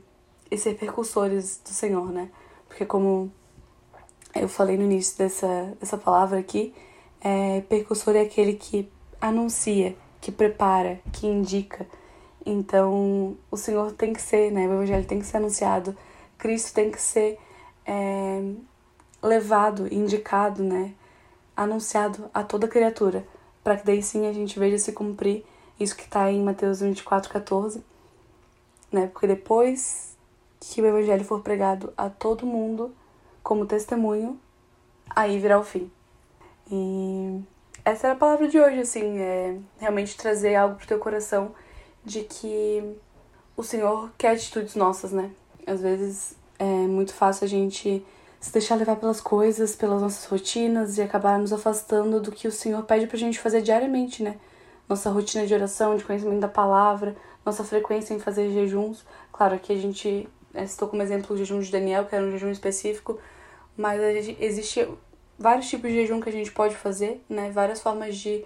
e 0.51 0.59
ser 0.59 0.75
percussores 0.75 1.61
do 1.65 1.71
Senhor, 1.71 2.13
né? 2.13 2.31
Porque 2.69 2.85
como 2.85 3.33
eu 4.35 4.49
falei 4.49 4.77
no 4.77 4.85
início 4.85 5.17
dessa, 5.17 5.75
dessa 5.81 5.97
palavra 5.97 6.39
aqui, 6.39 6.75
é, 7.21 7.63
percussor 7.63 8.15
é 8.15 8.21
aquele 8.21 8.55
que 8.55 8.91
anuncia, 9.21 9.97
que 10.21 10.31
prepara, 10.33 11.01
que 11.13 11.27
indica. 11.27 11.87
Então, 12.45 13.37
o 13.51 13.57
Senhor 13.57 13.93
tem 13.93 14.13
que 14.13 14.21
ser, 14.21 14.53
né? 14.53 14.67
O 14.69 14.75
Evangelho 14.75 15.07
tem 15.07 15.19
que 15.19 15.27
ser 15.27 15.39
anunciado, 15.39 15.97
Cristo 16.39 16.75
tem 16.75 16.91
que 16.91 17.01
ser 17.01 17.39
é, 17.85 18.41
levado, 19.23 19.93
indicado, 19.93 20.63
né? 20.63 20.95
Anunciado 21.57 22.31
a 22.33 22.43
toda 22.43 22.69
criatura, 22.69 23.27
para 23.65 23.77
que 23.77 23.85
daí 23.85 24.03
sim 24.03 24.27
a 24.27 24.33
gente 24.33 24.59
veja 24.59 24.79
se 24.79 24.93
cumprir 24.93 25.45
isso 25.79 25.97
que 25.97 26.05
está 26.05 26.31
em 26.31 26.43
Mateus 26.43 26.81
24, 26.81 27.31
14, 27.31 27.85
né? 28.93 29.09
Porque 29.09 29.27
depois 29.27 30.17
que 30.61 30.81
o 30.81 30.87
evangelho 30.87 31.25
for 31.25 31.41
pregado 31.41 31.93
a 31.97 32.09
todo 32.09 32.47
mundo 32.47 32.95
como 33.43 33.67
testemunho, 33.67 34.39
aí 35.11 35.39
virá 35.39 35.59
o 35.59 35.65
fim. 35.65 35.91
E 36.71 37.41
essa 37.87 38.09
era 38.09 38.15
a 38.15 38.19
palavra 38.19 38.49
de 38.49 38.59
hoje, 38.61 38.81
assim, 38.81 39.19
é 39.19 39.57
realmente 39.79 40.17
trazer 40.17 40.55
algo 40.57 40.77
pro 40.77 40.87
teu 40.87 40.99
coração 40.99 41.55
de 42.05 42.23
que 42.23 42.99
o 43.57 43.63
Senhor 43.63 44.11
quer 44.19 44.33
atitudes 44.33 44.75
nossas, 44.75 45.13
né? 45.13 45.31
Às 45.67 45.81
vezes 45.81 46.37
é 46.59 46.65
muito 46.65 47.15
fácil 47.15 47.45
a 47.45 47.49
gente 47.49 48.05
se 48.39 48.53
deixar 48.53 48.75
levar 48.75 48.97
pelas 48.97 49.21
coisas, 49.21 49.75
pelas 49.75 50.03
nossas 50.03 50.25
rotinas 50.27 50.99
e 50.99 51.03
acabar 51.03 51.39
nos 51.39 51.53
afastando 51.53 52.21
do 52.21 52.31
que 52.31 52.47
o 52.47 52.53
Senhor 52.53 52.83
pede 52.83 53.07
pra 53.07 53.17
gente 53.17 53.39
fazer 53.39 53.63
diariamente, 53.63 54.23
né? 54.23 54.37
nossa 54.89 55.11
rotina 55.11 55.47
de 55.47 55.55
oração, 55.55 55.97
de 55.97 56.05
conhecimento 56.05 56.41
da 56.41 56.49
palavra, 56.49 57.17
nossa 57.45 57.65
frequência 57.65 58.15
em 58.15 58.19
fazer 58.19 58.51
jejuns. 58.51 59.05
Claro, 59.33 59.55
aqui 59.55 59.73
a 59.73 59.77
gente 59.77 60.29
né, 60.53 60.67
citou 60.67 60.89
como 60.89 61.03
exemplo 61.03 61.35
o 61.35 61.39
jejum 61.39 61.61
de 61.61 61.71
Daniel, 61.71 62.05
que 62.07 62.15
era 62.15 62.25
um 62.25 62.31
jejum 62.31 62.51
específico, 62.51 63.19
mas 63.77 64.01
existe 64.41 64.89
vários 65.39 65.69
tipos 65.69 65.91
de 65.91 65.97
jejum 65.97 66.21
que 66.21 66.29
a 66.29 66.33
gente 66.33 66.51
pode 66.51 66.77
fazer, 66.77 67.23
né? 67.29 67.51
Várias 67.51 67.81
formas 67.81 68.17
de 68.17 68.45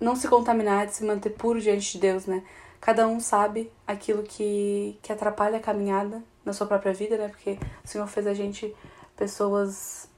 não 0.00 0.16
se 0.16 0.28
contaminar, 0.28 0.86
de 0.86 0.94
se 0.94 1.04
manter 1.04 1.30
puro 1.30 1.60
diante 1.60 1.92
de 1.92 1.98
Deus, 1.98 2.26
né? 2.26 2.42
Cada 2.80 3.06
um 3.06 3.20
sabe 3.20 3.70
aquilo 3.86 4.22
que, 4.22 4.98
que 5.02 5.12
atrapalha 5.12 5.58
a 5.58 5.60
caminhada 5.60 6.22
na 6.44 6.52
sua 6.52 6.66
própria 6.66 6.92
vida, 6.92 7.16
né? 7.16 7.28
Porque 7.28 7.58
o 7.84 7.88
Senhor 7.88 8.06
fez 8.08 8.26
a 8.26 8.34
gente 8.34 8.74
pessoas 9.16 10.08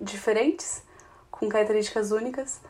diferentes, 0.00 0.82
com 1.30 1.48
características 1.48 2.10
únicas, 2.10 2.60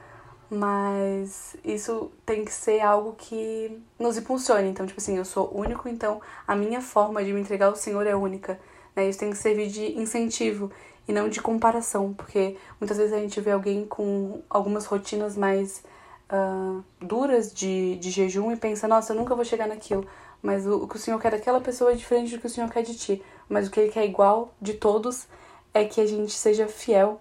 mas 0.50 1.56
isso 1.64 2.12
tem 2.26 2.44
que 2.44 2.52
ser 2.52 2.80
algo 2.80 3.14
que 3.14 3.82
nos 3.98 4.18
impulsione. 4.18 4.68
Então, 4.68 4.86
tipo 4.86 5.00
assim, 5.00 5.16
eu 5.16 5.24
sou 5.24 5.50
único, 5.56 5.88
então 5.88 6.20
a 6.46 6.54
minha 6.54 6.82
forma 6.82 7.24
de 7.24 7.32
me 7.32 7.40
entregar 7.40 7.66
ao 7.66 7.76
Senhor 7.76 8.06
é 8.06 8.14
única. 8.14 8.60
Né? 8.94 9.08
Isso 9.08 9.18
tem 9.18 9.30
que 9.30 9.36
servir 9.36 9.68
de 9.68 9.98
incentivo 9.98 10.70
e 11.06 11.12
não 11.12 11.28
de 11.28 11.40
comparação, 11.40 12.12
porque 12.12 12.56
muitas 12.80 12.96
vezes 12.96 13.12
a 13.12 13.18
gente 13.18 13.40
vê 13.40 13.50
alguém 13.50 13.84
com 13.84 14.42
algumas 14.48 14.86
rotinas 14.86 15.36
mais 15.36 15.82
uh, 16.30 16.82
duras 17.00 17.52
de, 17.52 17.96
de 17.96 18.10
jejum 18.10 18.52
e 18.52 18.56
pensa, 18.56 18.86
nossa, 18.86 19.12
eu 19.12 19.16
nunca 19.16 19.34
vou 19.34 19.44
chegar 19.44 19.66
naquilo. 19.66 20.06
Mas 20.40 20.66
o, 20.66 20.84
o 20.84 20.88
que 20.88 20.96
o 20.96 20.98
Senhor 20.98 21.20
quer 21.20 21.32
daquela 21.32 21.60
pessoa 21.60 21.92
é 21.92 21.94
diferente 21.94 22.34
do 22.34 22.40
que 22.40 22.46
o 22.46 22.50
Senhor 22.50 22.70
quer 22.70 22.82
de 22.82 22.96
ti. 22.96 23.22
Mas 23.48 23.68
o 23.68 23.70
que 23.70 23.80
Ele 23.80 23.92
quer 23.92 24.04
igual 24.04 24.52
de 24.60 24.74
todos 24.74 25.26
é 25.74 25.84
que 25.84 26.00
a 26.00 26.06
gente 26.06 26.32
seja 26.32 26.66
fiel 26.66 27.20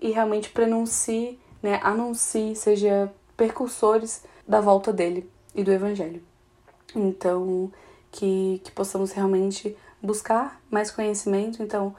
e 0.00 0.10
realmente 0.10 0.50
pronuncie 0.50 1.38
né, 1.66 1.80
anuncie, 1.82 2.54
seja 2.54 3.12
percursores 3.36 4.22
da 4.46 4.60
volta 4.60 4.92
dele 4.92 5.28
e 5.54 5.64
do 5.64 5.72
evangelho. 5.72 6.22
Então, 6.94 7.72
que, 8.12 8.60
que 8.64 8.70
possamos 8.70 9.10
realmente 9.10 9.76
buscar 10.02 10.60
mais 10.70 10.90
conhecimento. 10.90 11.62
Então, 11.62 11.94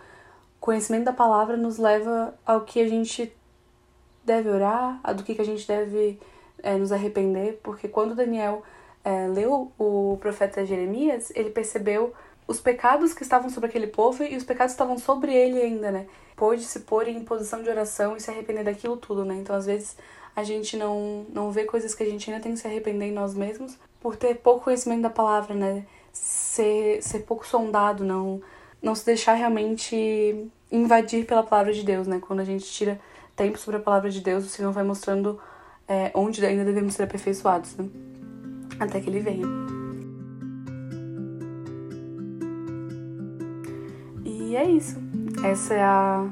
conhecimento 0.59 1.05
da 1.05 1.13
palavra 1.13 1.55
nos 1.57 1.77
leva 1.77 2.33
ao 2.45 2.61
que 2.61 2.81
a 2.81 2.87
gente 2.87 3.33
deve 4.23 4.49
orar, 4.49 4.99
do 5.15 5.23
que, 5.23 5.35
que 5.35 5.41
a 5.41 5.45
gente 5.45 5.65
deve 5.67 6.19
é, 6.61 6.75
nos 6.75 6.91
arrepender, 6.91 7.59
porque 7.63 7.87
quando 7.87 8.15
Daniel 8.15 8.63
é, 9.03 9.27
leu 9.27 9.71
o 9.79 10.17
profeta 10.19 10.65
Jeremias, 10.65 11.31
ele 11.33 11.49
percebeu 11.49 12.13
os 12.47 12.59
pecados 12.59 13.13
que 13.13 13.23
estavam 13.23 13.49
sobre 13.49 13.69
aquele 13.69 13.87
povo 13.87 14.23
e 14.23 14.35
os 14.35 14.43
pecados 14.43 14.73
estavam 14.73 14.97
sobre 14.97 15.33
ele 15.33 15.61
ainda, 15.61 15.91
né? 15.91 16.07
Pôde 16.35 16.63
se 16.63 16.81
pôr 16.81 17.07
em 17.07 17.23
posição 17.23 17.61
de 17.61 17.69
oração 17.69 18.15
e 18.15 18.21
se 18.21 18.29
arrepender 18.29 18.63
daquilo 18.63 18.97
tudo, 18.97 19.25
né? 19.25 19.35
Então, 19.35 19.55
às 19.55 19.65
vezes, 19.65 19.97
a 20.35 20.43
gente 20.43 20.77
não, 20.77 21.25
não 21.29 21.51
vê 21.51 21.65
coisas 21.65 21.95
que 21.95 22.03
a 22.03 22.05
gente 22.05 22.29
ainda 22.29 22.41
tem 22.41 22.53
que 22.53 22.59
se 22.59 22.67
arrepender 22.67 23.07
em 23.07 23.11
nós 23.11 23.33
mesmos 23.33 23.77
por 23.99 24.15
ter 24.15 24.35
pouco 24.35 24.65
conhecimento 24.65 25.01
da 25.01 25.09
palavra, 25.09 25.55
né? 25.55 25.85
Ser, 26.19 27.01
ser 27.03 27.19
pouco 27.19 27.45
sondado, 27.45 28.03
não, 28.03 28.41
não 28.81 28.95
se 28.95 29.05
deixar 29.05 29.33
realmente 29.35 30.49
invadir 30.71 31.25
pela 31.25 31.43
palavra 31.43 31.71
de 31.71 31.83
Deus, 31.83 32.07
né? 32.07 32.19
Quando 32.19 32.39
a 32.39 32.43
gente 32.43 32.65
tira 32.65 32.99
tempo 33.35 33.57
sobre 33.57 33.79
a 33.79 33.83
palavra 33.83 34.09
de 34.09 34.19
Deus, 34.21 34.45
o 34.45 34.49
Senhor 34.49 34.71
vai 34.71 34.83
mostrando 34.83 35.39
é, 35.87 36.11
onde 36.13 36.45
ainda 36.45 36.65
devemos 36.65 36.95
ser 36.95 37.03
aperfeiçoados, 37.03 37.75
né? 37.75 37.87
Até 38.79 38.99
que 38.99 39.09
Ele 39.09 39.19
venha. 39.19 39.45
E 44.25 44.55
é 44.55 44.65
isso. 44.65 44.97
Essa 45.43 45.73
é 45.73 45.83
a, 45.83 46.29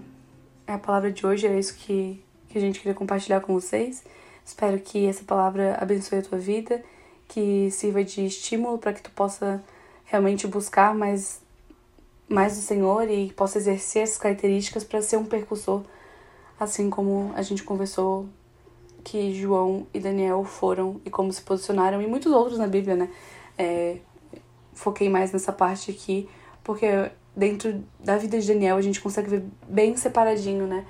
é 0.67 0.73
a 0.73 0.79
palavra 0.79 1.11
de 1.11 1.25
hoje, 1.25 1.47
é 1.47 1.57
isso 1.57 1.75
que, 1.75 2.23
que 2.49 2.57
a 2.57 2.61
gente 2.61 2.79
queria 2.79 2.95
compartilhar 2.95 3.41
com 3.41 3.53
vocês. 3.53 4.03
Espero 4.43 4.79
que 4.79 5.05
essa 5.07 5.23
palavra 5.23 5.77
abençoe 5.79 6.19
a 6.19 6.21
tua 6.21 6.37
vida, 6.37 6.83
que 7.27 7.69
sirva 7.71 8.03
de 8.03 8.25
estímulo 8.25 8.77
para 8.77 8.93
que 8.93 9.01
tu 9.01 9.11
possa 9.11 9.63
realmente 10.05 10.47
buscar 10.47 10.95
mais, 10.95 11.41
mais 12.29 12.55
do 12.55 12.61
Senhor 12.61 13.09
e 13.09 13.31
possa 13.33 13.57
exercer 13.57 14.03
essas 14.03 14.17
características 14.17 14.83
para 14.83 15.01
ser 15.01 15.17
um 15.17 15.25
percussor, 15.25 15.83
assim 16.59 16.89
como 16.89 17.33
a 17.35 17.41
gente 17.41 17.63
conversou 17.63 18.27
que 19.03 19.33
João 19.33 19.85
e 19.93 19.99
Daniel 19.99 20.43
foram 20.43 21.01
e 21.03 21.09
como 21.09 21.31
se 21.31 21.41
posicionaram, 21.41 22.01
e 22.01 22.07
muitos 22.07 22.31
outros 22.31 22.57
na 22.57 22.67
Bíblia, 22.67 22.95
né? 22.95 23.09
É, 23.57 23.97
foquei 24.73 25.09
mais 25.09 25.31
nessa 25.31 25.53
parte 25.53 25.91
aqui, 25.91 26.27
porque 26.63 27.11
dentro 27.35 27.83
da 27.99 28.17
vida 28.17 28.39
de 28.39 28.47
Daniel 28.47 28.77
a 28.77 28.81
gente 28.81 29.01
consegue 29.01 29.29
ver 29.29 29.43
bem 29.67 29.95
separadinho, 29.95 30.65
né? 30.65 30.85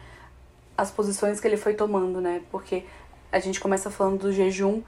As 0.77 0.91
posições 0.91 1.39
que 1.39 1.47
ele 1.47 1.57
foi 1.57 1.73
tomando, 1.73 2.21
né? 2.21 2.41
Porque 2.51 2.85
a 3.31 3.39
gente 3.39 3.59
começa 3.59 3.89
falando 3.89 4.19
do 4.19 4.31
jejum 4.31 4.81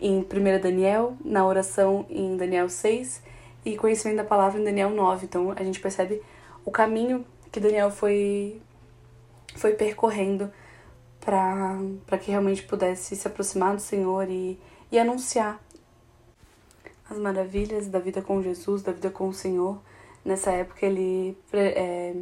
em 0.00 0.18
1 0.18 0.24
Daniel, 0.60 1.16
na 1.24 1.44
oração 1.44 2.06
em 2.08 2.36
Daniel 2.36 2.68
6 2.68 3.22
e 3.72 3.76
conhecimento 3.76 4.16
da 4.18 4.24
palavra 4.24 4.60
em 4.60 4.64
Daniel 4.64 4.90
9. 4.90 5.26
Então 5.26 5.52
a 5.56 5.62
gente 5.62 5.80
percebe 5.80 6.22
o 6.64 6.70
caminho 6.70 7.24
que 7.50 7.60
Daniel 7.60 7.90
foi, 7.90 8.60
foi 9.56 9.74
percorrendo 9.74 10.50
para 11.20 12.18
que 12.18 12.30
realmente 12.30 12.62
pudesse 12.62 13.16
se 13.16 13.26
aproximar 13.28 13.74
do 13.74 13.82
Senhor 13.82 14.28
e, 14.30 14.58
e 14.90 14.98
anunciar 14.98 15.60
as 17.10 17.18
maravilhas 17.18 17.88
da 17.88 17.98
vida 17.98 18.22
com 18.22 18.42
Jesus, 18.42 18.82
da 18.82 18.92
vida 18.92 19.10
com 19.10 19.28
o 19.28 19.34
Senhor 19.34 19.78
Nessa 20.28 20.50
época 20.50 20.84
ele, 20.84 21.38
é, 21.54 22.14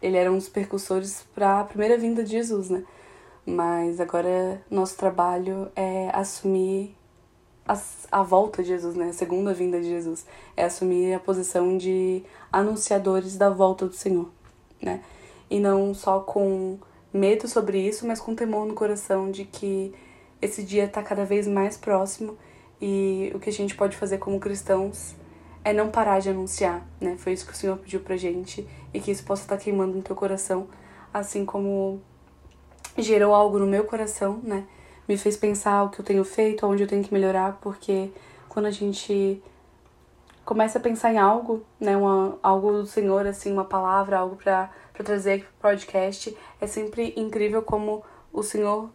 ele 0.00 0.16
era 0.16 0.30
um 0.30 0.36
dos 0.36 0.48
percussores 0.48 1.26
para 1.34 1.58
a 1.58 1.64
primeira 1.64 1.98
vinda 1.98 2.22
de 2.22 2.30
Jesus, 2.30 2.70
né? 2.70 2.84
mas 3.44 4.00
agora 4.00 4.62
nosso 4.70 4.96
trabalho 4.96 5.68
é 5.74 6.08
assumir 6.12 6.96
a, 7.66 7.78
a 8.12 8.22
volta 8.22 8.62
de 8.62 8.68
Jesus, 8.68 8.94
né? 8.94 9.08
A 9.08 9.12
segunda 9.12 9.52
vinda 9.52 9.80
de 9.80 9.88
Jesus. 9.88 10.26
É 10.56 10.64
assumir 10.64 11.14
a 11.14 11.20
posição 11.20 11.76
de 11.76 12.22
anunciadores 12.52 13.36
da 13.36 13.50
volta 13.50 13.86
do 13.86 13.94
Senhor, 13.94 14.28
né? 14.80 15.02
E 15.50 15.58
não 15.58 15.94
só 15.94 16.20
com 16.20 16.78
medo 17.12 17.48
sobre 17.48 17.80
isso, 17.80 18.06
mas 18.06 18.20
com 18.20 18.34
temor 18.34 18.66
no 18.66 18.74
coração 18.74 19.30
de 19.30 19.44
que 19.44 19.94
esse 20.40 20.62
dia 20.62 20.84
está 20.84 21.02
cada 21.02 21.24
vez 21.24 21.46
mais 21.46 21.76
próximo 21.76 22.36
e 22.80 23.32
o 23.34 23.38
que 23.38 23.48
a 23.48 23.52
gente 23.52 23.74
pode 23.74 23.96
fazer 23.96 24.18
como 24.18 24.38
cristãos 24.38 25.14
é 25.64 25.72
não 25.72 25.90
parar 25.90 26.20
de 26.20 26.28
anunciar, 26.28 26.86
né? 27.00 27.16
Foi 27.18 27.32
isso 27.32 27.46
que 27.46 27.52
o 27.52 27.56
Senhor 27.56 27.76
pediu 27.78 28.00
pra 28.00 28.16
gente 28.16 28.66
e 28.92 29.00
que 29.00 29.10
isso 29.10 29.24
possa 29.24 29.42
estar 29.42 29.56
tá 29.56 29.62
queimando 29.62 29.96
no 29.96 30.02
teu 30.02 30.14
coração, 30.14 30.68
assim 31.12 31.44
como 31.44 32.00
gerou 32.98 33.34
algo 33.34 33.58
no 33.58 33.66
meu 33.66 33.84
coração, 33.84 34.40
né? 34.42 34.64
Me 35.08 35.16
fez 35.16 35.36
pensar 35.36 35.84
o 35.84 35.90
que 35.90 36.00
eu 36.00 36.04
tenho 36.04 36.24
feito, 36.24 36.66
onde 36.66 36.82
eu 36.82 36.88
tenho 36.88 37.02
que 37.02 37.12
melhorar, 37.12 37.58
porque 37.60 38.10
quando 38.48 38.66
a 38.66 38.70
gente 38.70 39.42
começa 40.44 40.78
a 40.78 40.80
pensar 40.80 41.12
em 41.12 41.18
algo, 41.18 41.62
né, 41.78 41.96
uma, 41.96 42.38
algo 42.42 42.72
do 42.72 42.86
Senhor, 42.86 43.26
assim, 43.26 43.52
uma 43.52 43.64
palavra, 43.64 44.18
algo 44.18 44.36
para 44.36 44.70
trazer 44.94 45.32
aqui 45.32 45.44
pro 45.44 45.70
podcast, 45.70 46.36
é 46.60 46.66
sempre 46.66 47.12
incrível 47.16 47.62
como 47.62 48.02
o 48.32 48.42
Senhor 48.42 48.90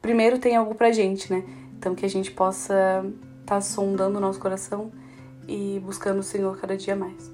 primeiro 0.00 0.38
tem 0.38 0.56
algo 0.56 0.74
pra 0.74 0.92
gente, 0.92 1.32
né? 1.32 1.44
Então 1.78 1.94
que 1.94 2.04
a 2.04 2.08
gente 2.08 2.30
possa 2.30 3.04
estar 3.40 3.56
tá 3.56 3.60
sondando 3.60 4.18
o 4.18 4.20
nosso 4.20 4.40
coração 4.40 4.90
e 5.46 5.80
buscando 5.84 6.18
o 6.18 6.22
Senhor 6.22 6.58
cada 6.58 6.76
dia 6.76 6.96
mais. 6.96 7.30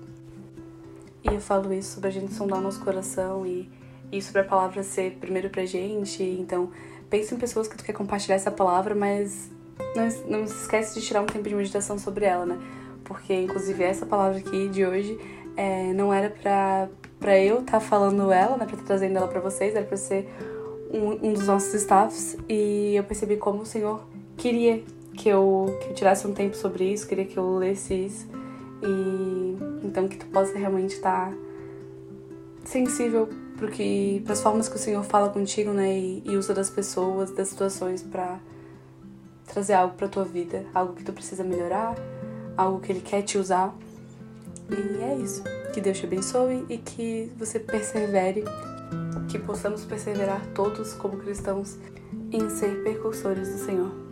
E 1.23 1.35
eu 1.35 1.41
falo 1.41 1.73
isso 1.73 1.95
sobre 1.95 2.09
a 2.09 2.13
gente 2.13 2.33
sondar 2.33 2.59
o 2.59 2.63
nosso 2.63 2.81
coração 2.81 3.47
e, 3.47 3.71
e 4.11 4.23
sobre 4.23 4.41
a 4.41 4.45
palavra 4.45 4.83
ser 4.83 5.19
primeiro 5.21 5.51
pra 5.51 5.65
gente. 5.67 6.23
Então, 6.23 6.71
pense 7.11 7.35
em 7.35 7.39
pessoas 7.39 7.69
que 7.69 7.77
tu 7.77 7.85
quer 7.85 7.93
compartilhar 7.93 8.37
essa 8.37 8.51
palavra, 8.51 8.95
mas 8.95 9.51
não, 9.95 10.39
não 10.39 10.45
esquece 10.45 10.99
de 10.99 11.05
tirar 11.05 11.21
um 11.21 11.27
tempo 11.27 11.49
de 11.49 11.55
meditação 11.55 11.99
sobre 11.99 12.25
ela, 12.25 12.47
né? 12.47 12.59
Porque, 13.05 13.35
inclusive, 13.35 13.83
essa 13.83 14.07
palavra 14.07 14.39
aqui 14.39 14.69
de 14.69 14.87
hoje 14.87 15.19
é, 15.57 15.93
não 15.93 16.15
era 16.15 16.31
pra, 16.31 16.89
pra 17.19 17.39
eu 17.39 17.61
estar 17.61 17.73
tá 17.73 17.81
falando 17.81 18.31
ela, 18.31 18.57
né? 18.57 18.65
Pra 18.65 18.75
estar 18.75 18.77
tá 18.77 18.85
trazendo 18.85 19.17
ela 19.17 19.27
pra 19.27 19.41
vocês, 19.41 19.75
era 19.75 19.85
pra 19.85 19.97
ser 19.97 20.29
um, 20.93 21.29
um 21.29 21.33
dos 21.33 21.47
nossos 21.47 21.75
staffs. 21.75 22.37
E 22.49 22.95
eu 22.95 23.05
percebi 23.05 23.37
como 23.37 23.63
o 23.63 23.67
Senhor 23.67 24.01
queria 24.37 24.83
que 25.15 25.29
eu, 25.29 25.77
que 25.83 25.89
eu 25.89 25.95
tirasse 25.95 26.27
um 26.27 26.33
tempo 26.33 26.57
sobre 26.57 26.85
isso, 26.85 27.07
queria 27.07 27.25
que 27.25 27.37
eu 27.37 27.57
lesse 27.57 27.95
isso. 27.95 28.29
E 28.83 29.57
então 29.85 30.07
que 30.09 30.17
tu 30.17 30.27
possa 30.27 30.57
realmente 30.57 30.95
estar 30.95 31.33
sensível 32.65 33.29
para 34.25 34.33
as 34.33 34.41
formas 34.41 34.69
que 34.69 34.77
o 34.77 34.79
Senhor 34.79 35.03
fala 35.05 35.29
contigo, 35.29 35.73
né? 35.73 35.99
E, 35.99 36.23
e 36.25 36.37
usa 36.37 36.55
das 36.55 36.71
pessoas, 36.71 37.31
das 37.31 37.49
situações 37.49 38.03
para 38.03 38.39
trazer 39.47 39.75
algo 39.75 39.95
para 39.95 40.09
tua 40.09 40.25
vida, 40.25 40.65
algo 40.75 40.95
que 40.95 41.05
tu 41.05 41.13
precisa 41.13 41.45
melhorar, 41.45 41.95
algo 42.57 42.81
que 42.81 42.93
ele 42.93 43.01
quer 43.01 43.23
te 43.23 43.37
usar. 43.37 43.75
E 44.71 45.03
é 45.03 45.17
isso. 45.17 45.43
Que 45.75 45.81
Deus 45.81 45.99
te 45.99 46.07
abençoe 46.07 46.65
e 46.69 46.79
que 46.79 47.31
você 47.37 47.59
persevere, 47.61 48.45
que 49.29 49.39
possamos 49.39 49.85
perseverar 49.85 50.45
todos 50.55 50.95
como 50.95 51.19
cristãos 51.19 51.77
em 52.33 52.49
ser 52.49 52.83
percursores 52.83 53.49
do 53.53 53.59
Senhor. 53.59 54.10